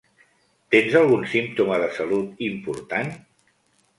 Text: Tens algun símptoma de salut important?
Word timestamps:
Tens 0.75 0.95
algun 1.01 1.27
símptoma 1.33 1.77
de 1.83 1.91
salut 1.99 2.43
important? 2.47 3.15